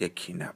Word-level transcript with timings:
یکی 0.00 0.32
نبود. 0.32 0.54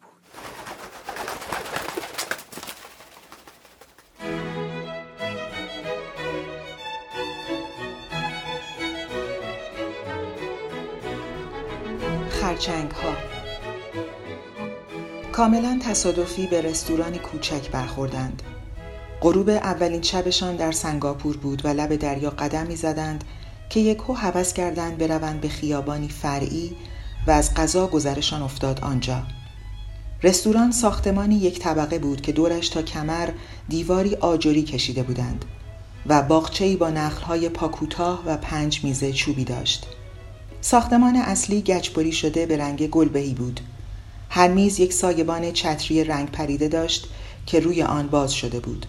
خرچنگ 12.31 12.91
ها 12.91 13.15
کاملا 15.33 15.79
تصادفی 15.83 16.47
به 16.47 16.63
رستورانی 16.63 17.19
کوچک 17.19 17.71
برخوردند. 17.71 18.43
غروب 19.21 19.49
اولین 19.49 20.03
شبشان 20.03 20.57
در 20.57 20.73
سنگاپور 20.73 21.37
بود 21.37 21.65
و 21.65 21.69
لب 21.69 21.97
دریا 21.97 22.31
قدم 22.31 22.67
می 22.67 22.77
زدند 22.77 23.25
که 23.71 23.81
یکو 23.81 24.13
هوس 24.13 24.53
کردند 24.53 24.99
بروند 24.99 25.41
به 25.41 25.49
خیابانی 25.49 26.09
فرعی 26.09 26.77
و 27.27 27.31
از 27.31 27.55
غذا 27.55 27.87
گذرشان 27.87 28.43
افتاد 28.43 28.81
آنجا. 28.81 29.23
رستوران 30.23 30.73
ساختمانی 30.73 31.35
یک 31.35 31.59
طبقه 31.59 31.99
بود 31.99 32.21
که 32.21 32.33
دورش 32.33 32.69
تا 32.69 32.83
کمر 32.83 33.29
دیواری 33.69 34.15
آجری 34.15 34.63
کشیده 34.63 35.03
بودند 35.03 35.45
و 36.07 36.23
باغچه‌ای 36.23 36.77
با 36.77 36.91
نخلهای 36.91 37.49
پاکوتاه 37.49 38.23
و 38.27 38.37
پنج 38.37 38.85
میزه 38.85 39.13
چوبی 39.13 39.45
داشت. 39.45 39.87
ساختمان 40.61 41.17
اصلی 41.17 41.63
گچبری 41.63 42.13
شده 42.13 42.47
به 42.47 42.57
رنگ 42.57 42.87
گلبهی 42.87 43.35
بود. 43.35 43.61
هر 44.31 44.49
میز 44.49 44.81
یک 44.81 44.93
سایبان 44.93 45.53
چتری 45.53 46.05
رنگ 46.05 46.31
پریده 46.31 46.69
داشت 46.69 47.09
که 47.47 47.61
روی 47.61 47.83
آن 47.83 48.09
باز 48.09 48.33
شده 48.33 48.61
بود. 48.61 48.87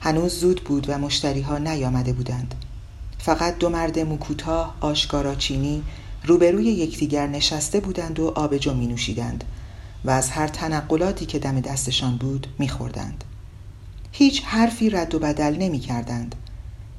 هنوز 0.00 0.40
زود 0.40 0.64
بود 0.64 0.86
و 0.88 0.98
مشتری 0.98 1.40
ها 1.40 1.58
نیامده 1.58 2.12
بودند. 2.12 2.54
فقط 3.18 3.58
دو 3.58 3.68
مرد 3.68 3.98
موکوتاه 3.98 4.76
آشکارا 4.80 5.34
چینی 5.34 5.82
روبروی 6.26 6.64
یکدیگر 6.64 7.26
نشسته 7.26 7.80
بودند 7.80 8.20
و 8.20 8.32
آبجو 8.34 8.74
می 8.74 8.86
نوشیدند 8.86 9.44
و 10.04 10.10
از 10.10 10.30
هر 10.30 10.48
تنقلاتی 10.48 11.26
که 11.26 11.38
دم 11.38 11.60
دستشان 11.60 12.16
بود 12.16 12.46
می 12.58 12.68
خوردند. 12.68 13.24
هیچ 14.12 14.42
حرفی 14.44 14.90
رد 14.90 15.14
و 15.14 15.18
بدل 15.18 15.56
نمی 15.56 15.78
کردند. 15.78 16.34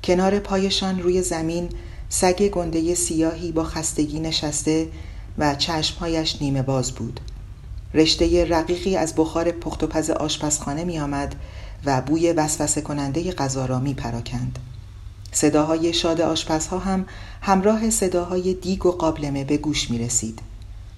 کنار 0.04 0.40
پایشان 0.40 1.00
روی 1.00 1.22
زمین 1.22 1.70
سگ 2.10 2.48
گنده 2.48 2.96
سیاهی 2.96 3.52
با 3.52 3.64
خستگی 3.64 4.20
نشسته 4.20 4.88
و 5.38 5.56
چشمهایش 5.56 6.42
نیمه 6.42 6.62
باز 6.62 6.92
بود. 6.92 7.20
رشته 7.94 8.46
رقیقی 8.46 8.96
از 8.96 9.14
بخار 9.16 9.52
پخت 9.52 9.84
و 9.84 9.88
پز 9.88 10.10
آشپزخانه 10.10 10.84
می 10.84 11.00
آمد 11.00 11.36
و 11.86 12.02
بوی 12.02 12.32
وسوسه 12.32 12.82
کننده 12.82 13.32
غذا 13.32 13.66
را 13.66 13.80
می 13.80 13.94
پراکند. 13.94 14.60
صداهای 15.36 15.94
شاد 15.94 16.22
آشپزها 16.22 16.80
هم 16.80 17.06
همراه 17.42 17.90
صداهای 17.90 18.54
دیگ 18.54 18.86
و 18.86 18.92
قابلمه 18.92 19.44
به 19.44 19.58
گوش 19.58 19.92
می 19.92 19.98
رسید. 19.98 20.40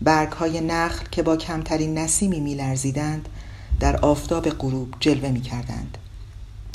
برگ 0.02 0.32
های 0.32 0.62
نخل 0.62 1.06
که 1.12 1.24
با 1.24 1.38
کمترین 1.38 1.98
نسیمی 1.98 2.40
می 2.40 2.56
لرزیدند 2.56 3.30
در 3.80 3.98
آفتاب 3.98 4.50
غروب 4.50 4.94
جلوه 5.00 5.30
می 5.30 5.42
کردند. 5.42 5.98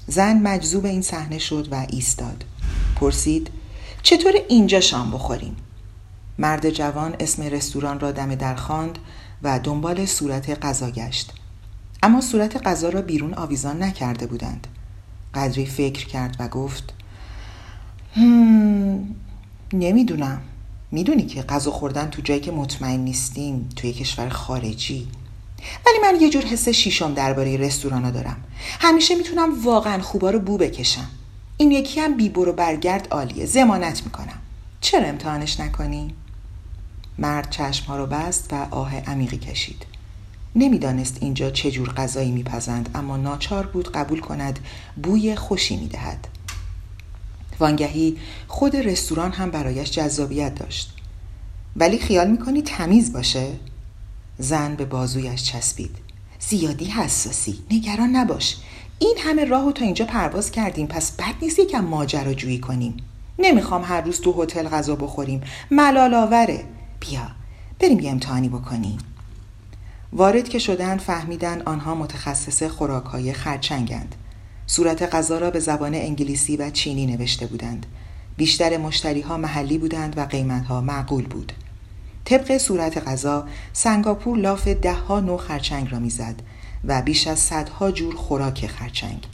زن 0.07 0.39
مجذوب 0.43 0.85
این 0.85 1.03
صحنه 1.03 1.39
شد 1.39 1.69
و 1.71 1.87
ایستاد. 1.89 2.45
پرسید 2.97 3.51
چطور 4.03 4.33
اینجا 4.49 4.81
شام 4.81 5.11
بخوریم؟ 5.11 5.57
مرد 6.39 6.71
جوان 6.71 7.17
اسم 7.21 7.43
رستوران 7.43 8.01
را 8.01 8.13
دم 8.13 8.35
در 8.35 8.55
خواند 8.55 8.99
و 9.43 9.59
دنبال 9.59 10.07
صورت 10.07 10.65
غذا 10.65 10.91
گشت. 10.91 11.33
اما 12.03 12.21
صورت 12.21 12.67
غذا 12.67 12.89
را 12.89 13.03
بیرون 13.03 13.35
آویزان 13.35 13.83
نکرده 13.83 14.27
بودند. 14.27 14.67
قدری 15.35 15.67
فکر 15.67 16.07
کرد 16.07 16.37
و 16.39 16.49
گفت 16.49 16.95
نمی‌دونم. 19.73 20.41
می‌دونی 20.91 21.23
که 21.23 21.43
غذا 21.43 21.71
خوردن 21.71 22.11
تو 22.11 22.23
جایی 22.23 22.41
که 22.41 22.53
مطمئن 22.53 23.01
نیستیم 23.01 23.69
توی 23.77 23.93
کشور 23.93 24.29
خارجی. 24.29 25.09
ولی 25.87 25.99
من 26.03 26.21
یه 26.21 26.31
جور 26.31 26.45
حس 26.45 26.69
شیشم 26.69 27.15
درباره 27.15 27.57
رستورانا 27.57 28.11
دارم. 28.11 28.37
همیشه 28.81 29.15
می‌تونم 29.15 29.65
واقعا 29.65 30.03
خوبا 30.03 30.31
رو 30.31 30.39
بو 30.39 30.59
بکشم. 30.59 31.09
این 31.57 31.71
یکی 31.71 32.01
هم 32.01 32.17
بی 32.17 32.29
برو 32.29 32.53
برگرد 32.53 33.09
عالیه. 33.11 33.47
زمانت 33.47 34.05
می‌کنم. 34.05 34.39
چرا 34.81 35.07
امتحانش 35.07 35.61
نکنی؟ 35.61 36.15
مرد 37.19 37.51
چشمها 37.51 37.97
رو 37.97 38.07
بست 38.07 38.53
و 38.53 38.67
آه 38.71 39.01
عمیقی 39.01 39.39
کشید. 39.39 39.87
نمی‌دانست 40.57 41.19
اینجا 41.21 41.51
چه 41.51 41.71
جور 41.71 41.89
غذایی 41.89 42.31
میپزند 42.31 42.91
اما 42.95 43.17
ناچار 43.17 43.67
بود 43.67 43.93
قبول 43.93 44.21
کند 44.21 44.59
بوی 45.03 45.37
خوشی 45.37 45.77
می‌دهد. 45.77 46.29
وانگهی 47.63 48.17
خود 48.49 48.77
رستوران 48.77 49.33
هم 49.33 49.51
برایش 49.51 49.91
جذابیت 49.91 50.55
داشت. 50.55 50.97
ولی 51.77 51.99
خیال 51.99 52.31
می‌کنی 52.31 52.63
تمیز 52.63 53.13
باشه؟ 53.13 53.53
زن 54.39 54.75
به 54.75 54.85
بازویش 54.85 55.43
چسبید. 55.43 55.97
زیادی 56.41 56.85
حساسی. 56.85 57.59
نگران 57.71 58.17
نباش. 58.17 58.57
این 58.99 59.17
همه 59.19 59.45
راه 59.45 59.69
و 59.69 59.73
تا 59.73 59.85
اینجا 59.85 60.05
پرواز 60.05 60.51
کردیم. 60.51 60.87
پس 60.87 61.13
بد 61.13 61.35
نیست 61.43 61.59
یکم 61.59 61.85
ماجراجویی 61.85 62.59
کنیم. 62.59 62.97
نمی‌خوام 63.39 63.83
هر 63.85 64.01
روز 64.01 64.21
تو 64.21 64.43
هتل 64.43 64.69
غذا 64.69 64.97
بخوریم. 64.97 65.41
ملال 65.71 66.15
آوره. 66.15 66.65
بیا. 67.01 67.29
بریم 67.81 68.01
یه 68.01 68.11
امتحانی 68.11 68.49
بکنیم. 68.49 68.99
وارد 70.13 70.49
که 70.49 70.59
شدن 70.59 70.97
فهمیدن 70.97 71.63
آنها 71.63 71.95
متخصص 71.95 72.63
خوراکهای 72.63 73.33
خرچنگند. 73.33 74.15
صورت 74.67 75.15
غذا 75.15 75.39
را 75.39 75.51
به 75.51 75.61
زبان 75.61 75.95
انگلیسی 75.95 76.57
و 76.57 76.71
چینی 76.71 77.07
نوشته 77.07 77.47
بودند. 77.47 77.87
بیشتر 78.37 78.77
مشتری 78.77 79.21
ها 79.21 79.37
محلی 79.37 79.79
بودند 79.79 80.19
و 80.19 80.21
قیمت 80.21 80.65
ها 80.65 80.81
معقول 80.81 81.27
بود. 81.27 81.53
طبق 82.25 82.59
صورت 82.59 83.09
غذا 83.09 83.47
سنگاپور 83.73 84.39
لاف 84.39 84.69
ده 84.69 84.93
ها 84.93 85.21
نوع 85.21 85.39
خرچنگ 85.39 85.93
را 85.93 85.99
می‌زد 85.99 86.35
و 86.85 87.03
بیش 87.03 87.27
از 87.27 87.39
صدها 87.39 87.91
جور 87.91 88.15
خوراک 88.15 88.67
خرچنگ. 88.67 89.27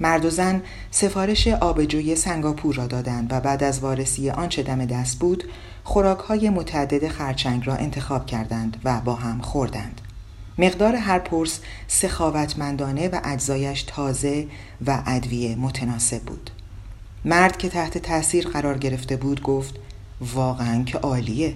مرد 0.00 0.24
و 0.24 0.30
زن 0.30 0.62
سفارش 0.90 1.48
آبجوی 1.48 2.16
سنگاپور 2.16 2.74
را 2.74 2.86
دادند 2.86 3.32
و 3.32 3.40
بعد 3.40 3.64
از 3.64 3.80
وارسی 3.80 4.30
آنچه 4.30 4.62
دم 4.62 4.84
دست 4.84 5.18
بود 5.18 5.44
خوراک 5.84 6.18
های 6.18 6.50
متعدد 6.50 7.08
خرچنگ 7.08 7.66
را 7.66 7.74
انتخاب 7.74 8.26
کردند 8.26 8.76
و 8.84 9.00
با 9.00 9.14
هم 9.14 9.40
خوردند. 9.40 10.00
مقدار 10.58 10.96
هر 10.96 11.18
پرس 11.18 11.60
سخاوتمندانه 11.88 13.08
و 13.08 13.20
اجزایش 13.24 13.82
تازه 13.82 14.46
و 14.86 15.02
ادویه 15.06 15.56
متناسب 15.56 16.22
بود. 16.22 16.50
مرد 17.24 17.58
که 17.58 17.68
تحت 17.68 17.98
تاثیر 17.98 18.48
قرار 18.48 18.78
گرفته 18.78 19.16
بود 19.16 19.42
گفت 19.42 19.74
واقعا 20.20 20.82
که 20.82 20.98
عالیه. 20.98 21.54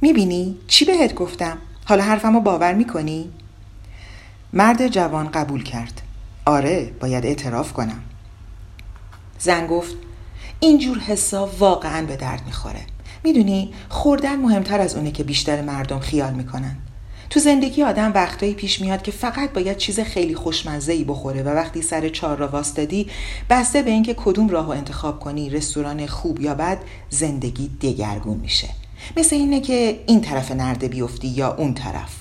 می‌بینی؟ 0.00 0.58
چی 0.66 0.84
بهت 0.84 1.14
گفتم؟ 1.14 1.58
حالا 1.84 2.04
حرفمو 2.04 2.40
باور 2.40 2.74
می‌کنی؟ 2.74 3.30
مرد 4.52 4.88
جوان 4.88 5.28
قبول 5.28 5.62
کرد. 5.62 6.02
آره 6.44 6.90
باید 7.00 7.26
اعتراف 7.26 7.72
کنم. 7.72 8.02
زن 9.38 9.66
گفت 9.66 9.94
اینجور 10.60 10.98
حسا 10.98 11.46
واقعا 11.46 12.06
به 12.06 12.16
درد 12.16 12.42
می‌خوره. 12.46 12.80
می‌دونی 13.24 13.74
خوردن 13.88 14.36
مهمتر 14.36 14.80
از 14.80 14.94
اونه 14.94 15.10
که 15.10 15.24
بیشتر 15.24 15.62
مردم 15.62 15.98
خیال 15.98 16.34
می‌کنن. 16.34 16.76
تو 17.32 17.40
زندگی 17.40 17.82
آدم 17.82 18.12
وقتایی 18.14 18.54
پیش 18.54 18.80
میاد 18.80 19.02
که 19.02 19.12
فقط 19.12 19.52
باید 19.52 19.76
چیز 19.76 20.00
خیلی 20.00 20.34
خوشمزه 20.34 20.92
ای 20.92 21.04
بخوره 21.04 21.42
و 21.42 21.48
وقتی 21.48 21.82
سر 21.82 22.08
چهار 22.08 22.36
را 22.36 22.48
واستادی 22.48 23.06
بسته 23.50 23.82
به 23.82 23.90
اینکه 23.90 24.14
کدوم 24.14 24.48
راه 24.48 24.66
رو 24.66 24.70
انتخاب 24.70 25.20
کنی 25.20 25.50
رستوران 25.50 26.06
خوب 26.06 26.40
یا 26.40 26.54
بد 26.54 26.78
زندگی 27.10 27.68
دگرگون 27.68 28.36
میشه. 28.38 28.68
مثل 29.16 29.36
اینه 29.36 29.60
که 29.60 30.00
این 30.06 30.20
طرف 30.20 30.52
نرده 30.52 30.88
بیفتی 30.88 31.28
یا 31.28 31.54
اون 31.54 31.74
طرف. 31.74 32.16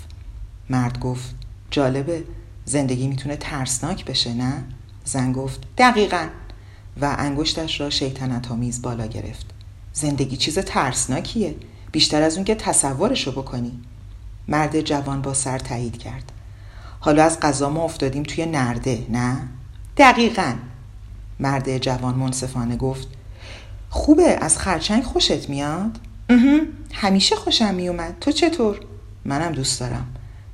مرد 0.70 1.00
گفت 1.00 1.36
جالبه 1.72 2.24
زندگی 2.66 3.08
می‌تونه 3.08 3.36
ترسناک 3.36 4.06
بشه 4.06 4.34
نه؟ 4.34 4.64
زن 5.04 5.32
گفت 5.32 5.60
دقیقا. 5.78 6.28
و 7.02 7.16
انگشتش 7.20 7.82
را 7.82 7.90
شیطنت 7.90 8.52
آمیز 8.52 8.82
بالا 8.82 9.06
گرفت. 9.06 9.46
زندگی 9.94 10.38
چیز 10.38 10.60
ترسناکیه. 10.60 11.56
بیشتر 11.92 12.22
از 12.22 12.36
اون 12.36 12.46
که 12.46 12.56
تصورشو 12.56 13.32
بکنی. 13.32 13.72
مرد 14.48 14.82
جوان 14.82 15.22
با 15.22 15.34
سر 15.34 15.58
تایید 15.60 15.98
کرد. 15.98 16.32
حالا 17.00 17.24
از 17.24 17.40
غذا 17.40 17.70
ما 17.70 17.84
افتادیم 17.84 18.24
توی 18.24 18.46
نرده 18.46 19.06
نه؟ 19.10 19.38
دقیقا. 19.98 20.54
مرد 21.40 21.78
جوان 21.78 22.16
منصفانه 22.16 22.76
گفت 22.76 23.08
خوبه 23.90 24.38
از 24.42 24.58
خرچنگ 24.58 25.04
خوشت 25.04 25.50
میاد؟ 25.50 26.00
همیشه 26.94 27.36
خوشم 27.36 27.74
میومد. 27.74 28.20
تو 28.20 28.32
چطور؟ 28.32 28.80
منم 29.26 29.52
دوست 29.52 29.80
دارم. 29.80 30.08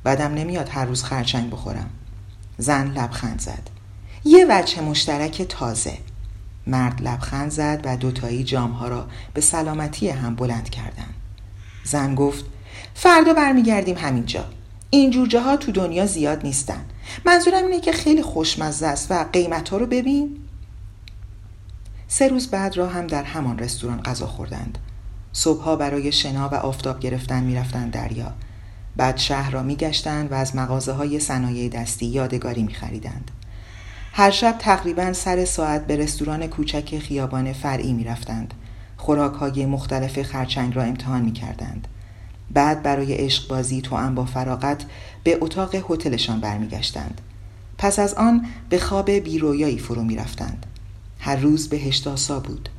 بعدم 0.03 0.33
نمیاد 0.33 0.69
هر 0.69 0.85
روز 0.85 1.03
خرچنگ 1.03 1.49
بخورم. 1.49 1.89
زن 2.57 2.87
لبخند 2.87 3.39
زد. 3.39 3.69
یه 4.25 4.45
وجه 4.49 4.81
مشترک 4.81 5.41
تازه. 5.41 5.97
مرد 6.67 7.01
لبخند 7.01 7.51
زد 7.51 7.81
و 7.85 7.97
دوتایی 7.97 8.43
جامها 8.43 8.87
را 8.87 9.07
به 9.33 9.41
سلامتی 9.41 10.09
هم 10.09 10.35
بلند 10.35 10.69
کردند. 10.69 11.13
زن 11.83 12.15
گفت 12.15 12.45
فردا 12.99 13.33
برمیگردیم 13.33 13.97
همینجا. 13.97 14.45
این 14.89 15.11
جور 15.11 15.27
جاها 15.27 15.57
تو 15.57 15.71
دنیا 15.71 16.05
زیاد 16.05 16.43
نیستن. 16.43 16.85
منظورم 17.25 17.63
اینه 17.63 17.79
که 17.79 17.91
خیلی 17.91 18.21
خوشمزه 18.21 18.87
است 18.87 19.11
و 19.11 19.25
قیمت 19.33 19.69
ها 19.69 19.77
رو 19.77 19.85
ببین. 19.85 20.37
سه 22.07 22.27
روز 22.27 22.47
بعد 22.47 22.77
را 22.77 22.87
هم 22.87 23.07
در 23.07 23.23
همان 23.23 23.59
رستوران 23.59 24.01
غذا 24.01 24.27
خوردند. 24.27 24.77
صبحها 25.33 25.75
برای 25.75 26.11
شنا 26.11 26.49
و 26.49 26.55
آفتاب 26.55 26.99
گرفتن 26.99 27.43
می‌رفتند 27.43 27.91
دریا. 27.91 28.33
بعد 28.95 29.17
شهر 29.17 29.51
را 29.51 29.63
میگشتند 29.63 30.31
و 30.31 30.35
از 30.35 30.55
مغازه 30.55 30.91
های 30.91 31.19
صنایع 31.19 31.69
دستی 31.69 32.05
یادگاری 32.05 32.63
میخریدند. 32.63 33.31
هر 34.13 34.31
شب 34.31 34.55
تقریبا 34.59 35.13
سر 35.13 35.45
ساعت 35.45 35.87
به 35.87 35.95
رستوران 35.95 36.47
کوچک 36.47 36.99
خیابان 36.99 37.53
فرعی 37.53 37.93
می‌رفتند. 37.93 38.53
خوراک 38.97 39.33
های 39.33 39.65
مختلف 39.65 40.21
خرچنگ 40.21 40.75
را 40.75 40.83
امتحان 40.83 41.21
می‌کردند. 41.21 41.87
بعد 42.51 42.83
برای 42.83 43.13
عشق 43.13 43.47
بازی 43.47 43.81
تو 43.81 44.11
با 44.11 44.25
فراغت 44.25 44.85
به 45.23 45.37
اتاق 45.41 45.75
هتلشان 45.75 46.39
برمیگشتند 46.39 47.21
پس 47.77 47.99
از 47.99 48.13
آن 48.13 48.45
به 48.69 48.79
خواب 48.79 49.11
بیرویایی 49.11 49.77
فرو 49.77 50.03
می‌رفتند 50.03 50.65
هر 51.19 51.35
روز 51.35 51.69
به 51.69 51.77
هشتاسا 51.77 52.39
بود 52.39 52.69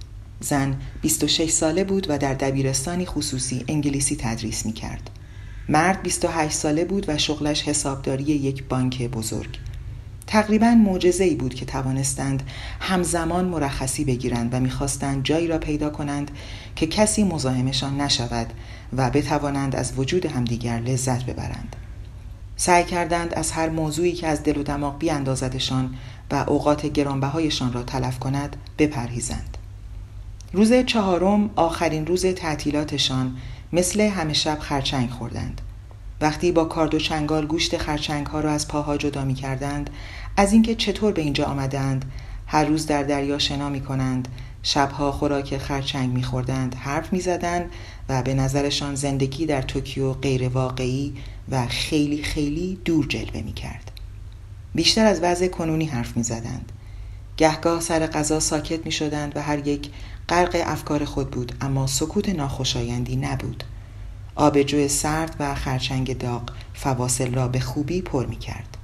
زن 0.41 0.77
26 1.03 1.51
ساله 1.51 1.85
بود 1.85 2.07
و 2.11 2.19
در 2.19 2.35
دبیرستانی 2.35 3.07
خصوصی 3.07 3.65
انگلیسی 3.69 4.17
تدریس 4.17 4.67
می 4.67 4.73
کرد. 4.73 5.11
مرد 5.69 6.03
28 6.03 6.55
ساله 6.55 6.85
بود 6.85 7.05
و 7.09 7.19
شغلش 7.19 7.63
حسابداری 7.63 8.25
یک 8.25 8.65
بانک 8.65 9.03
بزرگ. 9.03 9.59
تقریبا 10.31 10.71
معجزه 10.71 11.25
ای 11.25 11.35
بود 11.35 11.55
که 11.55 11.65
توانستند 11.65 12.43
همزمان 12.81 13.45
مرخصی 13.45 14.05
بگیرند 14.05 14.55
و 14.55 14.61
می‌خواستند 14.61 15.23
جایی 15.23 15.47
را 15.47 15.59
پیدا 15.59 15.91
کنند 15.91 16.31
که 16.77 16.87
کسی 16.87 17.25
مزاحمشان 17.25 18.01
نشود 18.01 18.53
و 18.97 19.11
بتوانند 19.11 19.77
از 19.77 19.93
وجود 19.97 20.27
همدیگر 20.27 20.79
لذت 20.79 21.25
ببرند. 21.25 21.77
سعی 22.57 22.85
کردند 22.85 23.35
از 23.35 23.53
هر 23.53 23.69
موضوعی 23.69 24.13
که 24.13 24.27
از 24.27 24.43
دل 24.43 24.57
و 24.57 24.63
دماغ 24.63 24.99
بیاندازدشان 24.99 25.95
و 26.31 26.45
اوقات 26.49 26.87
گرانبهایشان 26.87 27.73
را 27.73 27.83
تلف 27.83 28.19
کند 28.19 28.57
بپرهیزند. 28.79 29.57
روز 30.53 30.73
چهارم 30.73 31.51
آخرین 31.57 32.07
روز 32.07 32.27
تعطیلاتشان 32.27 33.37
مثل 33.73 34.01
همه 34.01 34.33
شب 34.33 34.59
خرچنگ 34.59 35.11
خوردند. 35.11 35.61
وقتی 36.21 36.53
با 36.53 36.65
کارد 36.65 36.95
و 36.95 36.99
چنگال 36.99 37.47
گوشت 37.47 37.77
خرچنگ 37.77 38.27
ها 38.27 38.41
را 38.41 38.53
از 38.53 38.69
پاها 38.69 38.97
جدا 38.97 39.25
می 39.25 39.35
کردند 39.35 39.91
از 40.37 40.53
اینکه 40.53 40.75
چطور 40.75 41.13
به 41.13 41.23
اینجا 41.23 41.45
آمدند 41.45 42.05
هر 42.47 42.65
روز 42.65 42.87
در 42.87 43.03
دریا 43.03 43.39
شنا 43.39 43.69
می 43.69 43.81
کنند 43.81 44.29
شبها 44.63 45.13
خوراک 45.13 45.59
خرچنگ 45.59 46.13
می 46.13 46.23
خوردند 46.23 46.75
حرف 46.75 47.13
می 47.13 47.21
زدند 47.21 47.71
و 48.09 48.23
به 48.23 48.35
نظرشان 48.35 48.95
زندگی 48.95 49.47
در 49.47 49.63
توکیو 49.63 50.13
غیر 50.13 50.49
واقعی 50.49 51.15
و 51.51 51.67
خیلی 51.67 52.23
خیلی 52.23 52.79
دور 52.85 53.07
جلوه 53.07 53.43
می 53.43 53.53
کرد. 53.53 53.91
بیشتر 54.75 55.07
از 55.07 55.21
وضع 55.23 55.49
کنونی 55.49 55.85
حرف 55.85 56.17
می 56.17 56.23
زدند. 56.23 56.73
گهگاه 57.37 57.81
سر 57.81 58.07
غذا 58.07 58.41
ساکت 58.41 58.87
می 58.87 58.93
شدند 58.93 59.37
و 59.37 59.43
هر 59.43 59.69
یک 59.69 59.91
غرق 60.29 60.63
افکار 60.67 61.05
خود 61.05 61.31
بود 61.31 61.53
اما 61.61 61.87
سکوت 61.87 62.29
ناخوشایندی 62.29 63.17
نبود. 63.17 63.65
آبجو 64.39 64.89
سرد 64.89 65.37
و 65.39 65.55
خرچنگ 65.55 66.19
داغ 66.19 66.51
فواصل 66.75 67.35
را 67.35 67.49
به 67.49 67.61
خوبی 67.61 68.03
پر 68.03 68.27
می 68.27 68.37
کرد. 68.37 68.77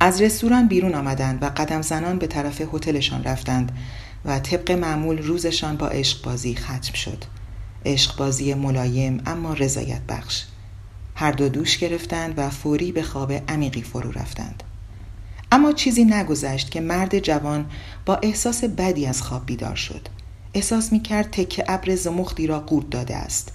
از 0.00 0.22
رستوران 0.22 0.68
بیرون 0.68 0.94
آمدند 0.94 1.42
و 1.42 1.46
قدم 1.46 1.82
زنان 1.82 2.18
به 2.18 2.26
طرف 2.26 2.60
هتلشان 2.74 3.24
رفتند 3.24 3.72
و 4.24 4.38
طبق 4.38 4.70
معمول 4.70 5.18
روزشان 5.18 5.76
با 5.76 5.88
عشق 5.88 6.24
بازی 6.24 6.54
ختم 6.54 6.92
شد. 6.94 7.24
عشق 7.86 8.16
بازی 8.16 8.54
ملایم 8.54 9.22
اما 9.26 9.52
رضایت 9.54 10.00
بخش. 10.08 10.44
هر 11.14 11.32
دو 11.32 11.48
دوش 11.48 11.78
گرفتند 11.78 12.34
و 12.36 12.50
فوری 12.50 12.92
به 12.92 13.02
خواب 13.02 13.32
عمیقی 13.32 13.82
فرو 13.82 14.12
رفتند. 14.12 14.62
اما 15.52 15.72
چیزی 15.72 16.04
نگذشت 16.04 16.70
که 16.70 16.80
مرد 16.80 17.18
جوان 17.18 17.66
با 18.06 18.16
احساس 18.16 18.64
بدی 18.64 19.06
از 19.06 19.22
خواب 19.22 19.46
بیدار 19.46 19.74
شد. 19.74 20.08
احساس 20.54 20.92
می 20.92 21.00
کرد 21.00 21.30
تکه 21.30 21.64
ابر 21.68 21.96
زمختی 21.96 22.46
را 22.46 22.60
قورت 22.60 22.90
داده 22.90 23.16
است. 23.16 23.52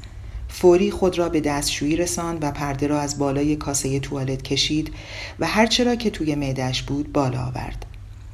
فوری 0.53 0.91
خود 0.91 1.17
را 1.17 1.29
به 1.29 1.41
دستشویی 1.41 1.95
رساند 1.95 2.43
و 2.43 2.51
پرده 2.51 2.87
را 2.87 3.01
از 3.01 3.17
بالای 3.17 3.55
کاسه 3.55 3.99
توالت 3.99 4.41
کشید 4.41 4.93
و 5.39 5.47
هرچرا 5.47 5.95
که 5.95 6.09
توی 6.09 6.35
معدهش 6.35 6.81
بود 6.81 7.13
بالا 7.13 7.45
آورد. 7.45 7.85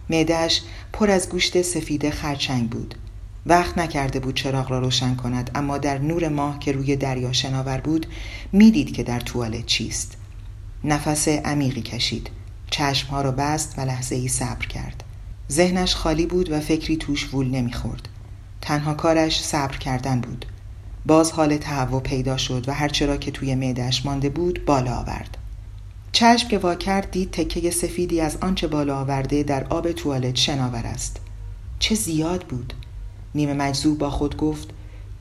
معدهش 0.10 0.62
پر 0.94 1.12
از 1.12 1.30
گوشت 1.30 1.62
سفید 1.62 2.10
خرچنگ 2.10 2.70
بود. 2.70 2.96
وقت 3.46 3.78
نکرده 3.78 4.20
بود 4.20 4.36
چراغ 4.36 4.72
را 4.72 4.80
روشن 4.80 5.16
کند 5.16 5.52
اما 5.56 5.78
در 5.78 5.98
نور 5.98 6.28
ماه 6.28 6.60
که 6.60 6.72
روی 6.72 6.96
دریا 6.96 7.34
شناور 7.34 7.78
بود 7.78 8.06
می‌دید 8.52 8.94
که 8.94 9.04
در 9.04 9.20
توالت 9.20 9.66
چیست. 9.66 10.18
نفس 10.84 11.28
عمیقی 11.28 11.82
کشید. 11.82 12.30
چشمها 12.70 13.22
را 13.22 13.32
بست 13.32 13.74
و 13.78 13.82
لحظه 13.82 14.16
ای 14.16 14.28
صبر 14.28 14.66
کرد. 14.66 15.04
ذهنش 15.52 15.96
خالی 15.96 16.26
بود 16.26 16.52
و 16.52 16.60
فکری 16.60 16.98
توش 16.98 17.34
وول 17.34 17.48
نمی‌خورد. 17.48 18.08
تنها 18.62 18.94
کارش 18.94 19.42
صبر 19.44 19.78
کردن 19.78 20.20
بود. 20.22 20.46
باز 21.10 21.32
حال 21.32 21.58
تهوع 21.58 22.02
پیدا 22.02 22.38
شد 22.38 22.70
و 22.70 22.74
هرچرا 22.74 23.18
که 23.18 23.32
توی 23.32 23.56
معدهش 23.56 24.06
مانده 24.06 24.30
بود 24.30 24.66
بالا 24.66 24.96
آورد. 24.96 25.38
چشم 26.12 26.48
که 26.48 26.58
وا 26.58 26.76
کرد 26.76 27.12
دید 27.12 27.32
تکه 27.32 27.72
سفیدی 27.72 28.22
از 28.22 28.38
آنچه 28.42 28.68
بالا 28.68 29.00
آورده 29.00 29.44
در 29.44 29.64
آب 29.64 29.92
توالت 29.92 30.36
شناور 30.36 30.86
است. 30.86 31.18
چه 31.80 31.96
زیاد 31.96 32.44
بود. 32.44 32.74
نیمه 33.36 33.54
مجذوب 33.54 33.98
با 33.98 34.10
خود 34.10 34.38
گفت 34.38 34.70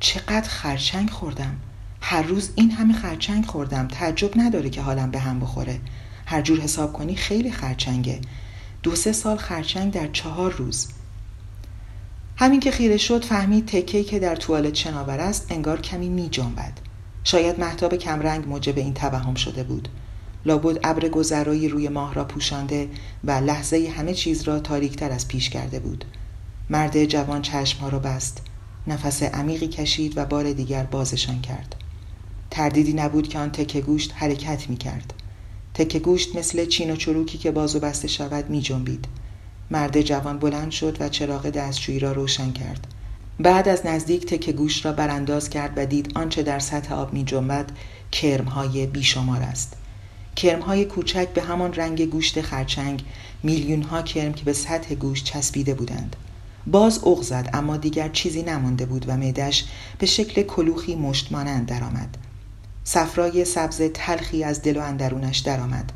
چقدر 0.00 0.48
خرچنگ 0.48 1.10
خوردم. 1.10 1.56
هر 2.00 2.22
روز 2.22 2.50
این 2.54 2.70
همه 2.70 2.94
خرچنگ 2.94 3.46
خوردم. 3.46 3.88
تعجب 3.88 4.30
نداره 4.36 4.70
که 4.70 4.82
حالم 4.82 5.10
به 5.10 5.18
هم 5.18 5.40
بخوره. 5.40 5.80
هر 6.26 6.42
جور 6.42 6.60
حساب 6.60 6.92
کنی 6.92 7.16
خیلی 7.16 7.50
خرچنگه. 7.50 8.20
دو 8.82 8.94
سه 8.94 9.12
سال 9.12 9.36
خرچنگ 9.36 9.92
در 9.92 10.06
چهار 10.06 10.52
روز. 10.52 10.88
همین 12.40 12.60
که 12.60 12.70
خیره 12.70 12.96
شد 12.96 13.24
فهمید 13.24 13.66
تکهی 13.66 14.04
که 14.04 14.18
در 14.18 14.36
توالت 14.36 14.74
شناور 14.74 15.20
است 15.20 15.46
انگار 15.50 15.80
کمی 15.80 16.08
می 16.08 16.28
جنبد. 16.28 16.72
شاید 17.24 17.60
محتاب 17.60 17.94
کمرنگ 17.94 18.48
موجب 18.48 18.78
این 18.78 18.94
توهم 18.94 19.34
شده 19.34 19.62
بود. 19.62 19.88
لابد 20.46 20.78
ابر 20.84 21.08
گذرایی 21.08 21.68
روی 21.68 21.88
ماه 21.88 22.14
را 22.14 22.24
پوشانده 22.24 22.88
و 23.24 23.30
لحظه 23.30 23.92
همه 23.96 24.14
چیز 24.14 24.42
را 24.42 24.60
تاریکتر 24.60 25.10
از 25.10 25.28
پیش 25.28 25.50
کرده 25.50 25.80
بود 25.80 26.04
مرد 26.70 27.04
جوان 27.04 27.42
چشمها 27.42 27.88
را 27.88 27.98
بست 27.98 28.42
نفس 28.86 29.22
عمیقی 29.22 29.68
کشید 29.68 30.18
و 30.18 30.24
بار 30.24 30.52
دیگر 30.52 30.82
بازشان 30.82 31.40
کرد 31.40 31.74
تردیدی 32.50 32.92
نبود 32.92 33.28
که 33.28 33.38
آن 33.38 33.50
تکه 33.50 33.80
گوشت 33.80 34.12
حرکت 34.14 34.70
می 34.70 34.76
کرد 34.76 35.14
تکه 35.74 35.98
گوشت 35.98 36.36
مثل 36.36 36.66
چین 36.66 36.90
و 36.90 36.96
چروکی 36.96 37.38
که 37.38 37.50
باز 37.50 37.76
و 37.76 37.80
بسته 37.80 38.08
شود 38.08 38.50
می 38.50 38.60
جنبید. 38.60 39.06
مرد 39.70 40.00
جوان 40.00 40.38
بلند 40.38 40.70
شد 40.70 40.96
و 41.00 41.08
چراغ 41.08 41.50
دستشویی 41.50 41.98
را 41.98 42.12
روشن 42.12 42.52
کرد. 42.52 42.86
بعد 43.40 43.68
از 43.68 43.86
نزدیک 43.86 44.26
تکه 44.26 44.52
گوشت 44.52 44.86
را 44.86 44.92
برانداز 44.92 45.50
کرد 45.50 45.72
و 45.76 45.86
دید 45.86 46.12
آنچه 46.14 46.42
در 46.42 46.58
سطح 46.58 46.94
آب 46.94 47.12
می 47.12 47.24
جنبد 47.24 47.70
کرمهای 48.12 48.86
بیشمار 48.86 49.42
است. 49.42 49.76
کرمهای 50.36 50.84
کوچک 50.84 51.28
به 51.28 51.42
همان 51.42 51.74
رنگ 51.74 52.06
گوشت 52.06 52.40
خرچنگ 52.40 53.04
میلیون 53.42 53.82
ها 53.82 54.02
کرم 54.02 54.32
که 54.32 54.44
به 54.44 54.52
سطح 54.52 54.94
گوشت 54.94 55.24
چسبیده 55.24 55.74
بودند. 55.74 56.16
باز 56.66 57.06
اغ 57.06 57.22
زد 57.22 57.50
اما 57.52 57.76
دیگر 57.76 58.08
چیزی 58.08 58.42
نمانده 58.42 58.86
بود 58.86 59.04
و 59.08 59.16
معدش 59.16 59.64
به 59.98 60.06
شکل 60.06 60.42
کلوخی 60.42 60.96
مشت 60.96 61.32
مانند 61.32 61.66
درآمد. 61.66 62.16
صفرای 62.84 63.44
سبز 63.44 63.82
تلخی 63.94 64.44
از 64.44 64.62
دل 64.62 64.76
و 64.76 64.80
اندرونش 64.80 65.38
درآمد. 65.38 65.92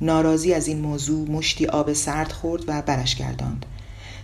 ناراضی 0.00 0.54
از 0.54 0.68
این 0.68 0.80
موضوع 0.80 1.30
مشتی 1.30 1.66
آب 1.66 1.92
سرد 1.92 2.32
خورد 2.32 2.64
و 2.66 2.82
برش 2.82 3.14
گرداند. 3.14 3.66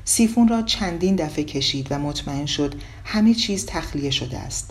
سیفون 0.04 0.48
را 0.48 0.62
چندین 0.62 1.16
دفعه 1.16 1.44
کشید 1.44 1.86
و 1.90 1.98
مطمئن 1.98 2.46
شد 2.46 2.74
همه 3.04 3.34
چیز 3.34 3.66
تخلیه 3.66 4.10
شده 4.10 4.38
است. 4.38 4.70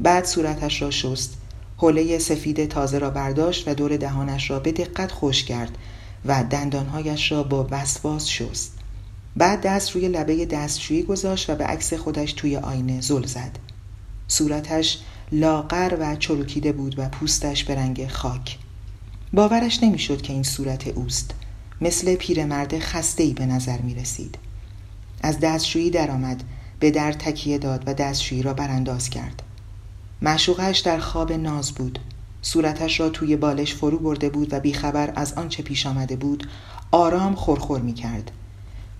بعد 0.00 0.24
صورتش 0.24 0.82
را 0.82 0.90
شست 0.90 1.34
حوله 1.76 2.18
سفید 2.18 2.68
تازه 2.68 2.98
را 2.98 3.10
برداشت 3.10 3.68
و 3.68 3.74
دور 3.74 3.96
دهانش 3.96 4.50
را 4.50 4.58
به 4.58 4.72
دقت 4.72 5.12
خوش 5.12 5.44
کرد 5.44 5.78
و 6.24 6.44
دندانهایش 6.50 7.32
را 7.32 7.42
با 7.42 7.68
وسواس 7.70 8.26
شست. 8.26 8.78
بعد 9.36 9.60
دست 9.60 9.90
روی 9.90 10.08
لبه 10.08 10.46
دستشویی 10.46 11.02
گذاشت 11.02 11.50
و 11.50 11.54
به 11.54 11.64
عکس 11.64 11.94
خودش 11.94 12.32
توی 12.32 12.56
آینه 12.56 13.00
زل 13.00 13.26
زد. 13.26 13.58
صورتش 14.28 14.98
لاغر 15.32 15.96
و 16.00 16.16
چروکیده 16.16 16.72
بود 16.72 16.98
و 16.98 17.08
پوستش 17.08 17.64
به 17.64 17.74
رنگ 17.74 18.08
خاک. 18.08 18.58
باورش 19.32 19.82
نمی‌شد 19.82 20.22
که 20.22 20.32
این 20.32 20.42
صورت 20.42 20.88
اوست. 20.88 21.34
مثل 21.80 22.14
پیرمرد 22.14 22.78
خسته 22.78 23.26
به 23.26 23.46
نظر 23.46 23.78
می 23.78 23.94
رسید 23.94 24.38
از 25.22 25.40
دستشویی 25.40 25.90
درآمد 25.90 26.44
به 26.80 26.90
در 26.90 27.12
تکیه 27.12 27.58
داد 27.58 27.82
و 27.86 27.94
دستشویی 27.94 28.42
را 28.42 28.54
برانداز 28.54 29.10
کرد. 29.10 29.42
معشوقش 30.22 30.78
در 30.78 30.98
خواب 30.98 31.32
ناز 31.32 31.72
بود. 31.72 31.98
صورتش 32.42 33.00
را 33.00 33.08
توی 33.08 33.36
بالش 33.36 33.74
فرو 33.74 33.98
برده 33.98 34.30
بود 34.30 34.52
و 34.52 34.60
بیخبر 34.60 35.12
از 35.16 35.32
آنچه 35.32 35.62
پیش 35.62 35.86
آمده 35.86 36.16
بود 36.16 36.48
آرام 36.90 37.34
خورخور 37.34 37.80
می 37.80 37.94
کرد 37.94 38.30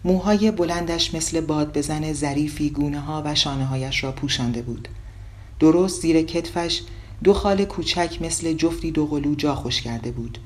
موهای 0.04 0.50
بلندش 0.50 1.14
مثل 1.14 1.40
باد 1.40 1.78
بزن 1.78 2.12
ظریفی 2.12 2.70
گونه 2.70 3.00
ها 3.00 3.22
و 3.24 3.34
شانه 3.34 3.64
هایش 3.64 4.04
را 4.04 4.12
پوشانده 4.12 4.62
بود. 4.62 4.88
درست 5.60 6.02
زیر 6.02 6.22
کتفش 6.22 6.82
دو 7.24 7.34
خال 7.34 7.64
کوچک 7.64 8.18
مثل 8.20 8.52
جفتی 8.52 8.90
دوقلو 8.90 9.34
جا 9.34 9.54
خوش 9.54 9.82
کرده 9.82 10.10
بود 10.10 10.38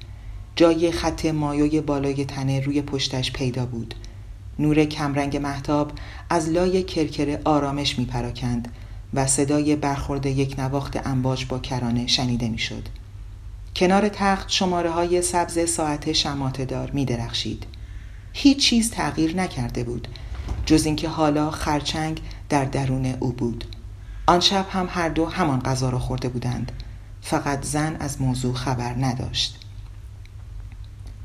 جای 0.57 0.93
خط 0.93 1.27
مایوی 1.27 1.81
بالای 1.81 2.25
تنه 2.25 2.61
روی 2.61 2.83
پشتش 2.83 3.33
پیدا 3.33 3.67
بود 3.67 3.95
نور 4.59 4.85
کمرنگ 4.85 5.37
محتاب 5.37 5.93
از 6.31 6.49
لای 6.49 6.83
کرکره 6.83 7.41
آرامش 7.45 7.99
می 7.99 8.05
پراکند 8.05 8.69
و 9.15 9.27
صدای 9.27 9.77
برخورد 9.77 10.27
یک 10.27 10.59
نواخت 10.59 11.07
انباج 11.07 11.47
با 11.47 11.59
کرانه 11.59 12.07
شنیده 12.07 12.49
می 12.49 12.59
شد. 12.59 12.89
کنار 13.77 14.09
تخت 14.09 14.51
شماره 14.51 14.91
های 14.91 15.23
سبز 15.23 15.71
ساعت 15.71 16.13
شماته 16.13 16.65
دار 16.65 16.91
می 16.91 17.05
درخشید. 17.05 17.67
هیچ 18.33 18.59
چیز 18.59 18.91
تغییر 18.91 19.37
نکرده 19.37 19.85
بود 19.85 20.09
جز 20.67 20.87
اینکه 20.87 21.09
حالا 21.09 21.51
خرچنگ 21.51 22.21
در 22.49 22.65
درون 22.65 23.07
او 23.21 23.33
بود 23.33 23.65
آن 24.33 24.41
شب 24.41 24.67
هم 24.71 24.89
هر 24.91 25.09
دو 25.09 25.27
همان 25.27 25.61
غذا 25.61 25.91
را 25.91 25.99
خورده 25.99 26.29
بودند. 26.29 26.73
فقط 27.23 27.65
زن 27.65 27.97
از 28.01 28.23
موضوع 28.23 28.55
خبر 28.55 28.95
نداشت. 28.95 29.59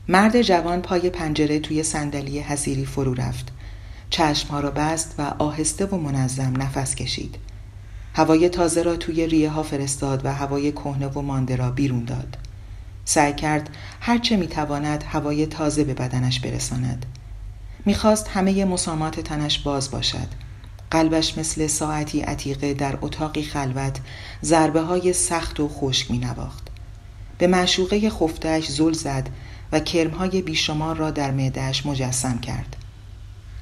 مرد 0.08 0.42
جوان 0.42 0.82
پای 0.82 1.10
پنجره 1.10 1.60
توی 1.60 1.84
صندلی 1.84 2.40
حسیری 2.40 2.86
فرو 2.86 3.14
رفت. 3.14 3.52
چشمها 4.10 4.60
را 4.60 4.72
بست 4.72 5.16
و 5.18 5.22
آهسته 5.22 5.86
و 5.86 5.98
منظم 5.98 6.62
نفس 6.62 6.96
کشید. 6.96 7.36
هوای 8.16 8.50
تازه 8.50 8.82
را 8.84 8.96
توی 8.96 9.28
ریه 9.28 9.50
ها 9.50 9.64
فرستاد 9.64 10.26
و 10.26 10.34
هوای 10.34 10.72
کهنه 10.72 11.08
و 11.08 11.22
مانده 11.22 11.56
را 11.56 11.72
بیرون 11.72 12.04
داد. 12.04 12.38
سعی 13.06 13.34
کرد 13.34 13.70
هرچه 14.00 14.38
می‌تواند 14.38 15.04
هوای 15.08 15.46
تازه 15.46 15.84
به 15.84 15.94
بدنش 15.94 16.40
برساند. 16.40 17.06
می‌خواست 17.86 18.28
همه 18.28 18.66
مسامات 18.66 19.20
تنش 19.20 19.60
باز 19.60 19.92
باشد. 19.92 20.47
قلبش 20.92 21.38
مثل 21.38 21.68
ساعتی 21.68 22.22
عتیقه 22.22 22.74
در 22.74 22.98
اتاقی 23.02 23.44
خلوت 23.44 24.00
ضربه 24.44 24.82
های 24.82 25.14
سخت 25.14 25.60
و 25.60 25.68
خشک 25.68 26.12
می 26.12 26.18
نواخت. 26.18 26.68
به 27.38 27.48
معشوقه 27.48 28.10
خفتش 28.10 28.68
زل 28.68 28.94
زد 28.94 29.30
و 29.72 29.80
کرمهای 29.80 30.42
بیشمار 30.42 30.96
را 30.96 31.12
در 31.12 31.32
معدهش 31.32 31.86
مجسم 31.86 32.38
کرد. 32.38 32.76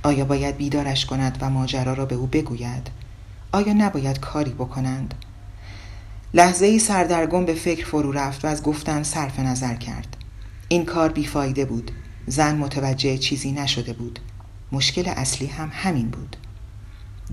آیا 0.04 0.26
باید 0.26 0.58
بیدارش 0.58 1.06
کند 1.06 1.38
و 1.42 1.50
ماجرا 1.50 1.94
را 1.94 2.06
به 2.06 2.16
او 2.16 2.28
بگوید؟ 2.28 2.88
آیا 3.52 3.74
نباید 3.74 4.20
کاری 4.20 4.52
بکنند؟ 4.52 5.14
لحظه 6.34 6.66
ای 6.66 6.80
سردرگم 6.80 7.46
به 7.46 7.54
فکر 7.54 7.86
فرو 7.86 8.12
رفت 8.12 8.46
و 8.46 8.48
از 8.48 8.64
گفتن 8.64 9.04
صرف 9.04 9.40
نظر 9.40 9.76
کرد. 9.76 10.18
این 10.68 10.86
کار 10.86 11.12
بیفایده 11.12 11.66
بود. 11.66 11.92
زن 12.28 12.56
متوجه 12.56 13.18
چیزی 13.18 13.52
نشده 13.52 13.94
بود. 13.94 14.20
مشکل 14.72 15.04
اصلی 15.08 15.48
هم 15.48 15.72
همین 15.74 16.10
بود. 16.10 16.38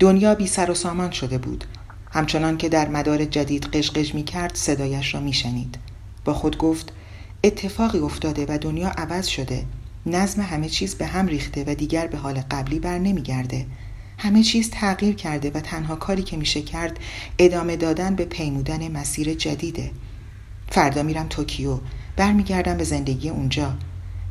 دنیا 0.01 0.35
بی 0.35 0.47
سر 0.47 0.71
و 0.71 0.75
سامان 0.75 1.11
شده 1.11 1.39
بود. 1.39 1.65
همچنان 2.11 2.57
که 2.57 2.69
در 2.69 2.89
مدار 2.89 3.25
جدید 3.25 3.67
قشقش 3.67 4.15
می 4.15 4.25
کرد 4.25 4.55
صدایش 4.55 5.15
را 5.15 5.21
می 5.21 5.33
شنید. 5.33 5.79
با 6.25 6.35
خود 6.35 6.59
گفت 6.59 6.93
اتفاقی 7.45 7.99
افتاده 7.99 8.47
و 8.49 8.59
دنیا 8.59 8.89
عوض 8.89 9.27
شده. 9.27 9.65
نظم 10.07 10.43
همه 10.43 10.69
چیز 10.69 10.95
به 10.95 11.07
هم 11.07 11.27
ریخته 11.27 11.65
و 11.67 11.75
دیگر 11.75 12.07
به 12.07 12.19
حال 12.19 12.43
قبلی 12.51 12.79
بر 12.79 12.99
نمی 12.99 13.23
گرده. 13.23 13.67
همه 14.19 14.43
چیز 14.43 14.71
تغییر 14.71 15.15
کرده 15.15 15.51
و 15.51 15.61
تنها 15.61 15.97
کاری 15.97 16.23
که 16.23 16.37
میشه 16.37 16.63
کرد 16.63 16.99
ادامه 17.39 17.77
دادن 17.77 18.15
به 18.15 18.25
پیمودن 18.25 18.93
مسیر 18.93 19.35
جدیده 19.35 19.91
فردا 20.69 21.03
میرم 21.03 21.27
توکیو 21.29 21.79
برمیگردم 22.17 22.77
به 22.77 22.85
زندگی 22.85 23.29
اونجا 23.29 23.75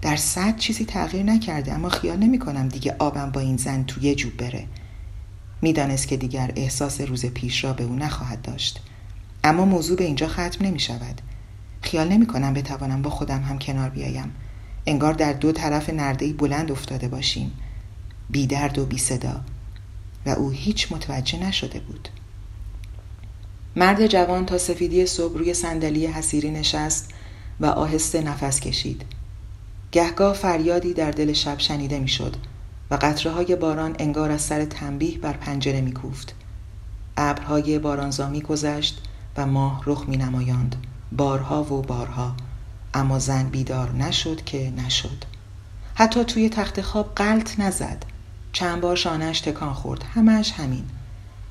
در 0.02 0.16
صد 0.16 0.58
چیزی 0.58 0.86
تغییر 0.86 1.24
نکرده 1.24 1.74
اما 1.74 1.90
خیال 1.90 2.18
نمی 2.18 2.40
کنم 2.40 2.68
دیگه 2.68 2.96
آبم 3.00 3.32
با 3.32 3.42
این 3.42 3.58
زن 3.58 3.84
توی 3.84 4.16
جوب 4.16 4.38
بره 4.38 4.68
می‌دانست 5.62 6.08
که 6.08 6.18
دیگر 6.18 6.52
احساس 6.56 7.02
روز 7.02 7.26
پیش 7.26 7.64
را 7.64 7.74
به 7.74 7.84
او 7.84 7.96
نخواهد 7.96 8.42
داشت. 8.42 8.82
اما 9.44 9.66
موضوع 9.66 9.98
به 9.98 10.04
اینجا 10.04 10.28
ختم 10.28 10.66
نمی 10.66 10.80
شود 10.80 11.22
خیال 11.82 12.08
نمی 12.08 12.28
کنم 12.28 12.54
بتوانم 12.54 13.02
با 13.02 13.10
خودم 13.10 13.42
هم 13.42 13.60
کنار 13.60 13.90
بیایم. 13.90 14.36
انگار 14.86 15.14
در 15.14 15.34
دو 15.34 15.52
طرف 15.52 15.90
نردهی 15.90 16.34
بلند 16.34 16.72
افتاده 16.72 17.08
باشیم. 17.08 17.52
بی 18.30 18.48
درد 18.48 18.80
و 18.80 18.86
بی 18.86 18.98
صدا. 18.98 19.42
و 20.26 20.30
او 20.30 20.50
هیچ 20.50 20.92
متوجه 20.92 21.40
نشده 21.40 21.80
بود. 21.80 22.10
مرد 23.76 24.08
جوان 24.08 24.46
تا 24.46 24.58
سفیدی 24.58 25.06
صبح 25.06 25.38
روی 25.38 25.54
صندلی 25.54 26.08
حسیری 26.08 26.52
نشست 26.52 27.10
و 27.60 27.66
آهسته 27.66 28.22
نفس 28.22 28.60
کشید. 28.60 29.06
گهگاه 29.92 30.34
فریادی 30.34 30.94
در 30.94 31.12
دل 31.12 31.34
شب 31.34 31.60
شنیده 31.60 32.00
می‌شد. 32.00 32.36
و 32.92 32.96
قطره 32.96 33.32
های 33.32 33.56
باران 33.56 33.96
انگار 34.00 34.32
از 34.32 34.42
سر 34.42 34.66
تنبیه 34.66 35.18
بر 35.18 35.34
پنجره 35.34 35.82
میکوفت. 35.82 36.36
ابرهای 37.18 37.80
بارانزامی 37.80 38.42
گذشت 38.42 39.02
و 39.38 39.46
ماه 39.46 39.84
رخ 39.86 40.06
می 40.08 40.18
نمایاند 40.18 40.76
بارها 41.12 41.74
و 41.74 41.82
بارها. 41.82 42.36
اما 42.94 43.20
زن 43.20 43.50
بیدار 43.50 43.92
نشد 43.92 44.44
که 44.44 44.74
نشد. 44.78 45.26
حتی 45.96 46.24
توی 46.24 46.50
تخت 46.50 46.82
خواب 46.82 47.12
قلط 47.16 47.60
نزد. 47.60 48.06
چند 48.54 48.82
بار 48.82 48.96
شانهش 48.96 49.42
تکان 49.42 49.74
خورد. 49.74 50.04
همش 50.14 50.52
همین. 50.52 50.84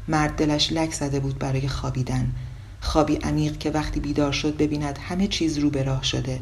مرد 0.09 0.37
دلش 0.37 0.73
لک 0.73 0.93
زده 0.93 1.21
بود 1.21 1.39
برای 1.39 1.69
خوابیدن. 1.69 2.33
خوابی 2.81 3.17
عمیق 3.17 3.59
که 3.59 3.71
وقتی 3.71 4.01
بیدار 4.01 4.33
شد 4.33 4.57
ببیند 4.57 4.99
همه 4.99 5.27
چیز 5.27 5.59
رو 5.59 5.71
به 5.71 5.83
راه 5.83 6.05
شده. 6.05 6.41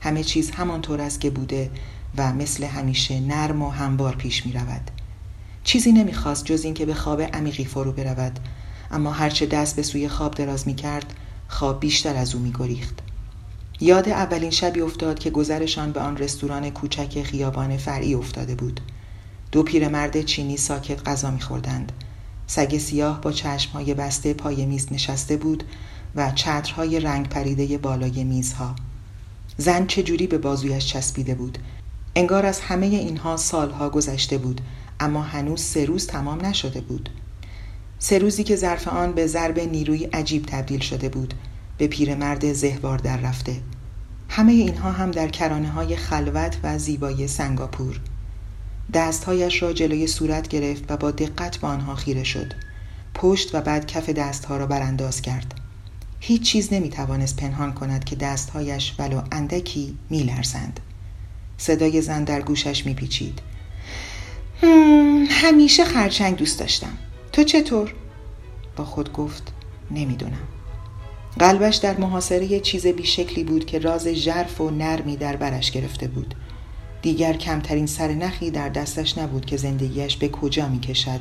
همه 0.00 0.24
چیز 0.24 0.50
همانطور 0.50 1.00
است 1.00 1.20
که 1.20 1.30
بوده. 1.30 1.70
و 2.16 2.32
مثل 2.32 2.64
همیشه 2.64 3.20
نرم 3.20 3.62
و 3.62 3.70
همبار 3.70 4.14
پیش 4.14 4.46
می 4.46 4.52
رود. 4.52 4.90
چیزی 5.64 5.92
نمی‌خواست 5.92 6.44
جز 6.44 6.64
اینکه 6.64 6.86
به 6.86 6.94
خواب 6.94 7.20
عمیقی 7.20 7.64
فرو 7.64 7.92
برود. 7.92 8.38
اما 8.90 9.12
هرچه 9.12 9.46
دست 9.46 9.76
به 9.76 9.82
سوی 9.82 10.08
خواب 10.08 10.34
دراز 10.34 10.66
می 10.66 10.74
کرد 10.74 11.14
خواب 11.48 11.80
بیشتر 11.80 12.16
از 12.16 12.34
او 12.34 12.40
می 12.40 12.52
گریخت. 12.58 12.98
یاد 13.80 14.08
اولین 14.08 14.50
شبی 14.50 14.80
افتاد 14.80 15.18
که 15.18 15.30
گذرشان 15.30 15.92
به 15.92 16.00
آن 16.00 16.16
رستوران 16.16 16.70
کوچک 16.70 17.22
خیابان 17.22 17.76
فرعی 17.76 18.14
افتاده 18.14 18.54
بود. 18.54 18.80
دو 19.52 19.62
پیرمرد 19.62 20.22
چینی 20.22 20.56
ساکت 20.56 21.08
غذا 21.08 21.30
میخوردند 21.30 21.92
سگ 22.46 22.78
سیاه 22.78 23.20
با 23.20 23.32
چشمهای 23.32 23.94
بسته 23.94 24.34
پای 24.34 24.66
میز 24.66 24.92
نشسته 24.92 25.36
بود 25.36 25.64
و 26.14 26.30
چترهای 26.30 27.00
رنگ 27.00 27.28
پریده 27.28 27.78
بالای 27.78 28.24
میزها. 28.24 28.74
زن 29.56 29.86
چجوری 29.86 30.26
به 30.26 30.38
بازویش 30.38 30.86
چسبیده 30.86 31.34
بود؟ 31.34 31.58
انگار 32.18 32.46
از 32.46 32.60
همه 32.60 32.86
اینها 32.86 33.36
سالها 33.36 33.90
گذشته 33.90 34.38
بود 34.38 34.60
اما 35.00 35.22
هنوز 35.22 35.60
سه 35.60 35.84
روز 35.84 36.06
تمام 36.06 36.46
نشده 36.46 36.80
بود. 36.80 37.10
سه 37.98 38.18
روزی 38.18 38.44
که 38.44 38.56
ظرف 38.56 38.88
آن 38.88 39.12
به 39.12 39.26
ضرب 39.26 39.58
نیروی 39.58 40.04
عجیب 40.04 40.46
تبدیل 40.46 40.80
شده 40.80 41.08
بود 41.08 41.34
به 41.78 41.86
پیرمرد 41.86 42.52
زهوار 42.52 42.98
در 42.98 43.16
رفته. 43.16 43.56
همه 44.28 44.52
اینها 44.52 44.92
هم 44.92 45.10
در 45.10 45.28
کرانه 45.28 45.68
های 45.68 45.96
خلوت 45.96 46.56
و 46.62 46.78
زیبای 46.78 47.28
سنگاپور. 47.28 48.00
دستهایش 48.92 49.62
را 49.62 49.72
جلوی 49.72 50.06
صورت 50.06 50.48
گرفت 50.48 50.84
و 50.88 50.96
با 50.96 51.10
دقت 51.10 51.56
به 51.56 51.66
آنها 51.66 51.94
خیره 51.94 52.24
شد. 52.24 52.52
پشت 53.14 53.54
و 53.54 53.60
بعد 53.60 53.86
کف 53.86 54.10
دستها 54.10 54.56
را 54.56 54.66
برانداز 54.66 55.22
کرد. 55.22 55.54
هیچ 56.20 56.42
چیز 56.42 56.72
نمی 56.72 56.88
توانست 56.88 57.36
پنهان 57.36 57.72
کند 57.72 58.04
که 58.04 58.16
دستهایش 58.16 58.94
ولو 58.98 59.22
اندکی 59.32 59.98
می 60.10 60.22
لرزند. 60.22 60.80
صدای 61.58 62.00
زن 62.00 62.24
در 62.24 62.40
گوشش 62.40 62.86
می 62.86 62.94
پیچید. 62.94 63.40
همیشه 65.30 65.84
خرچنگ 65.84 66.36
دوست 66.36 66.60
داشتم. 66.60 66.98
تو 67.32 67.44
چطور؟ 67.44 67.94
با 68.76 68.84
خود 68.84 69.12
گفت 69.12 69.52
نمی‌دونم. 69.90 70.48
قلبش 71.38 71.76
در 71.76 71.96
محاصره 71.96 72.60
چیز 72.60 72.86
بیشکلی 72.86 73.44
بود 73.44 73.66
که 73.66 73.78
راز 73.78 74.08
ژرف 74.08 74.60
و 74.60 74.70
نرمی 74.70 75.16
در 75.16 75.36
برش 75.36 75.70
گرفته 75.70 76.08
بود. 76.08 76.34
دیگر 77.02 77.32
کمترین 77.32 77.86
سر 77.86 78.08
نخی 78.08 78.50
در 78.50 78.68
دستش 78.68 79.18
نبود 79.18 79.46
که 79.46 79.56
زندگیش 79.56 80.16
به 80.16 80.28
کجا 80.28 80.68
می 80.68 80.80
کشد 80.80 81.20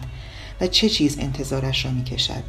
و 0.62 0.68
چه 0.68 0.90
چیز 0.90 1.20
انتظارش 1.20 1.86
را 1.86 1.92
می 1.92 2.04
کشد. 2.04 2.44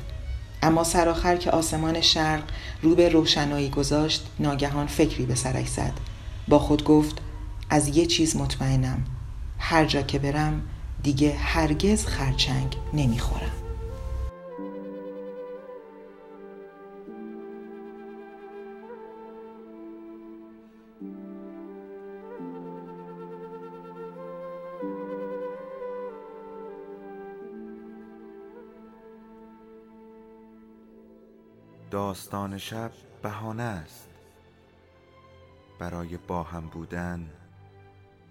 اما 0.63 0.85
سرآخر 0.85 1.37
که 1.37 1.51
آسمان 1.51 2.01
شرق 2.01 2.43
رو 2.83 2.95
به 2.95 3.09
روشنایی 3.09 3.69
گذاشت 3.69 4.27
ناگهان 4.41 4.87
فکری 4.87 5.27
به 5.27 5.35
سرش 5.35 5.69
زد 5.69 5.93
با 6.49 6.59
خود 6.59 6.85
گفت 6.85 7.19
از 7.71 7.97
یه 7.97 8.07
چیز 8.07 8.37
مطمئنم. 8.37 9.05
هر 9.59 9.85
جا 9.85 10.03
که 10.03 10.19
برم 10.19 10.63
دیگه 11.03 11.35
هرگز 11.35 12.07
خرچنگ 12.07 12.77
نمی‌خورم. 12.95 13.53
داستان 31.91 32.59
شب 32.59 32.93
بهانه 33.23 33.63
است. 33.63 34.09
برای 35.79 36.17
با 36.17 36.43
هم 36.43 36.67
بودن 36.67 37.31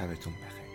شبتون 0.00 0.32
بخیر. 0.32 0.69